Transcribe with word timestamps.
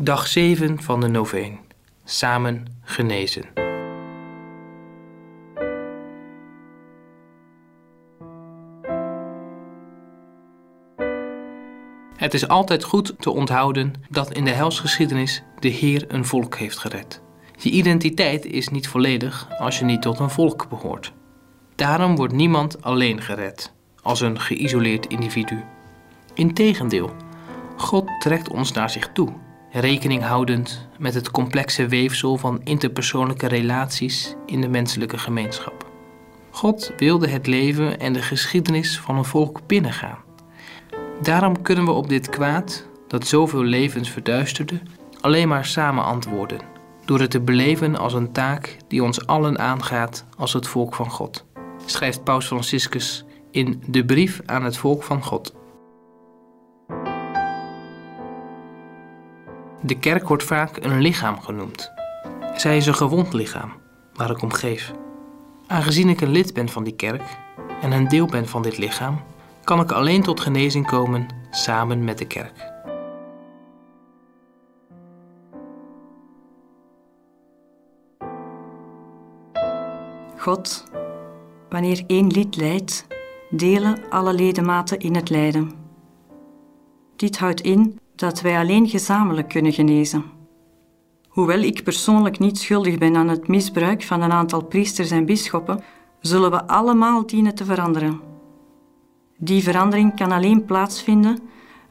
Dag 0.00 0.26
7 0.26 0.82
van 0.82 1.00
de 1.00 1.08
noveen. 1.08 1.58
Samen 2.04 2.64
genezen. 2.82 3.44
Het 12.16 12.34
is 12.34 12.48
altijd 12.48 12.84
goed 12.84 13.14
te 13.18 13.30
onthouden 13.30 13.92
dat 14.10 14.32
in 14.32 14.44
de 14.44 14.50
helsgeschiedenis 14.50 15.42
de 15.58 15.68
Heer 15.68 16.04
een 16.08 16.24
volk 16.24 16.56
heeft 16.56 16.78
gered. 16.78 17.22
Je 17.56 17.70
identiteit 17.70 18.44
is 18.44 18.68
niet 18.68 18.88
volledig 18.88 19.48
als 19.58 19.78
je 19.78 19.84
niet 19.84 20.02
tot 20.02 20.18
een 20.18 20.30
volk 20.30 20.68
behoort. 20.68 21.12
Daarom 21.74 22.16
wordt 22.16 22.34
niemand 22.34 22.82
alleen 22.82 23.20
gered, 23.20 23.72
als 24.02 24.20
een 24.20 24.40
geïsoleerd 24.40 25.06
individu. 25.06 25.64
Integendeel, 26.34 27.10
God 27.76 28.08
trekt 28.18 28.48
ons 28.48 28.72
naar 28.72 28.90
zich 28.90 29.12
toe 29.12 29.43
rekening 29.80 30.22
houdend 30.22 30.88
met 30.98 31.14
het 31.14 31.30
complexe 31.30 31.86
weefsel 31.86 32.36
van 32.36 32.60
interpersoonlijke 32.64 33.46
relaties 33.46 34.34
in 34.46 34.60
de 34.60 34.68
menselijke 34.68 35.18
gemeenschap. 35.18 35.86
God 36.50 36.92
wilde 36.96 37.28
het 37.28 37.46
leven 37.46 38.00
en 38.00 38.12
de 38.12 38.22
geschiedenis 38.22 39.00
van 39.00 39.16
een 39.16 39.24
volk 39.24 39.60
binnengaan. 39.66 40.18
Daarom 41.22 41.62
kunnen 41.62 41.84
we 41.84 41.90
op 41.90 42.08
dit 42.08 42.28
kwaad, 42.28 42.86
dat 43.08 43.26
zoveel 43.26 43.62
levens 43.62 44.10
verduisterde, 44.10 44.80
alleen 45.20 45.48
maar 45.48 45.64
samen 45.64 46.04
antwoorden, 46.04 46.60
door 47.04 47.20
het 47.20 47.30
te 47.30 47.40
beleven 47.40 47.96
als 47.96 48.14
een 48.14 48.32
taak 48.32 48.76
die 48.88 49.02
ons 49.02 49.26
allen 49.26 49.58
aangaat 49.58 50.24
als 50.36 50.52
het 50.52 50.68
volk 50.68 50.94
van 50.94 51.10
God, 51.10 51.44
schrijft 51.86 52.24
Paus 52.24 52.46
Franciscus 52.46 53.24
in 53.50 53.82
de 53.86 54.04
brief 54.04 54.40
aan 54.46 54.64
het 54.64 54.76
volk 54.76 55.02
van 55.02 55.22
God. 55.22 55.54
De 59.86 59.98
kerk 59.98 60.28
wordt 60.28 60.42
vaak 60.42 60.84
een 60.84 61.00
lichaam 61.00 61.40
genoemd. 61.40 61.92
Zij 62.56 62.76
is 62.76 62.86
een 62.86 62.94
gewond 62.94 63.32
lichaam, 63.32 63.72
waar 64.14 64.30
ik 64.30 64.42
om 64.42 64.52
geef. 64.52 64.92
Aangezien 65.66 66.08
ik 66.08 66.20
een 66.20 66.30
lid 66.30 66.54
ben 66.54 66.68
van 66.68 66.84
die 66.84 66.94
kerk 66.94 67.22
en 67.82 67.92
een 67.92 68.08
deel 68.08 68.26
ben 68.26 68.48
van 68.48 68.62
dit 68.62 68.78
lichaam, 68.78 69.20
kan 69.64 69.80
ik 69.80 69.92
alleen 69.92 70.22
tot 70.22 70.40
genezing 70.40 70.86
komen 70.86 71.26
samen 71.50 72.04
met 72.04 72.18
de 72.18 72.26
kerk. 72.26 72.72
God, 80.38 80.84
wanneer 81.68 82.04
één 82.06 82.26
lid 82.26 82.56
lijdt, 82.56 83.06
delen 83.50 83.98
alle 84.10 84.32
ledematen 84.32 84.98
in 84.98 85.14
het 85.14 85.30
lijden. 85.30 85.72
Dit 87.16 87.38
houdt 87.38 87.60
in 87.60 87.98
dat 88.16 88.40
wij 88.40 88.58
alleen 88.58 88.88
gezamenlijk 88.88 89.48
kunnen 89.48 89.72
genezen. 89.72 90.24
Hoewel 91.28 91.58
ik 91.58 91.82
persoonlijk 91.82 92.38
niet 92.38 92.58
schuldig 92.58 92.98
ben 92.98 93.16
aan 93.16 93.28
het 93.28 93.48
misbruik 93.48 94.02
van 94.02 94.22
een 94.22 94.32
aantal 94.32 94.64
priesters 94.64 95.10
en 95.10 95.24
bisschoppen, 95.24 95.82
zullen 96.20 96.50
we 96.50 96.66
allemaal 96.66 97.26
dienen 97.26 97.54
te 97.54 97.64
veranderen. 97.64 98.20
Die 99.38 99.62
verandering 99.62 100.16
kan 100.16 100.32
alleen 100.32 100.64
plaatsvinden 100.64 101.38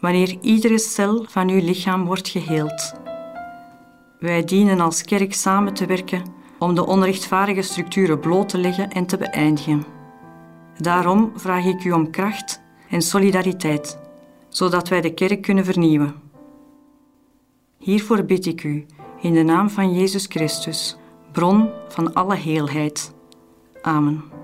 wanneer 0.00 0.38
iedere 0.40 0.78
cel 0.78 1.24
van 1.28 1.48
uw 1.48 1.60
lichaam 1.60 2.04
wordt 2.04 2.28
geheeld. 2.28 2.94
Wij 4.18 4.44
dienen 4.44 4.80
als 4.80 5.02
kerk 5.02 5.34
samen 5.34 5.74
te 5.74 5.86
werken 5.86 6.22
om 6.58 6.74
de 6.74 6.86
onrechtvaardige 6.86 7.62
structuren 7.62 8.20
bloot 8.20 8.48
te 8.48 8.58
leggen 8.58 8.90
en 8.90 9.06
te 9.06 9.16
beëindigen. 9.16 9.84
Daarom 10.76 11.32
vraag 11.34 11.64
ik 11.64 11.84
u 11.84 11.92
om 11.92 12.10
kracht 12.10 12.60
en 12.88 13.02
solidariteit 13.02 14.01
zodat 14.52 14.88
wij 14.88 15.00
de 15.00 15.14
kerk 15.14 15.42
kunnen 15.42 15.64
vernieuwen. 15.64 16.14
Hiervoor 17.78 18.24
bid 18.24 18.46
ik 18.46 18.64
u, 18.64 18.86
in 19.20 19.32
de 19.32 19.42
naam 19.42 19.70
van 19.70 19.94
Jezus 19.94 20.26
Christus, 20.26 20.96
bron 21.32 21.70
van 21.88 22.14
alle 22.14 22.36
heelheid. 22.36 23.12
Amen. 23.82 24.41